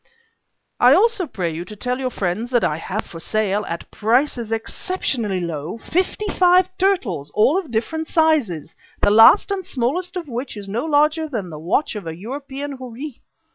"I 0.79 0.95
also 0.95 1.27
pray 1.27 1.53
you 1.53 1.63
to 1.65 1.75
tell 1.75 1.99
your 1.99 2.09
friends 2.09 2.49
that 2.49 2.63
I 2.63 2.77
have 2.77 3.05
for 3.05 3.19
sale, 3.19 3.63
at 3.67 3.91
prices 3.91 4.51
exceptionally 4.51 5.39
low, 5.41 5.77
fifty 5.77 6.25
five 6.39 6.75
turtles, 6.79 7.29
all 7.35 7.55
of 7.55 7.69
different 7.69 8.07
sizes, 8.07 8.75
the 9.03 9.11
last 9.11 9.51
and 9.51 9.63
smallest 9.63 10.15
of 10.17 10.27
which 10.27 10.57
is 10.57 10.67
no 10.67 10.85
larger 10.85 11.27
than 11.29 11.51
the 11.51 11.59
watch 11.59 11.93
of 11.95 12.07
a 12.07 12.15
European 12.15 12.77
houri. 12.77 13.21